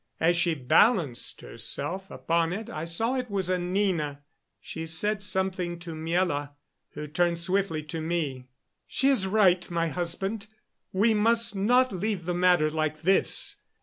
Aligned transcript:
As 0.19 0.35
she 0.35 0.55
balanced 0.55 1.41
herself 1.41 2.09
upon 2.09 2.53
it 2.53 2.71
I 2.71 2.85
saw 2.85 3.13
it 3.17 3.29
was 3.29 3.51
Anina. 3.51 4.23
She 4.59 4.87
said 4.87 5.21
something 5.21 5.77
to 5.77 5.93
Miela, 5.93 6.53
who 6.93 7.05
turned 7.05 7.37
swiftly 7.39 7.83
to 7.83 8.01
me. 8.01 8.45
"She 8.87 9.09
is 9.09 9.27
right, 9.27 9.69
my 9.69 9.89
husband. 9.89 10.47
We 10.91 11.13
must 11.13 11.55
not 11.55 11.91
leave 11.91 12.25
the 12.25 12.33
matter 12.33 12.71
like 12.71 13.03
this. 13.03 13.57